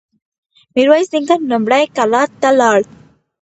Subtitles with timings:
[0.73, 2.79] ميرويس نيکه لومړی کلات ته لاړ.